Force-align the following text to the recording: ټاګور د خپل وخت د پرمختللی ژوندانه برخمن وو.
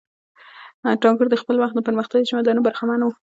ټاګور 1.01 1.27
د 1.31 1.35
خپل 1.41 1.55
وخت 1.59 1.75
د 1.75 1.79
پرمختللی 1.87 2.29
ژوندانه 2.29 2.61
برخمن 2.67 2.99
وو. 3.01 3.11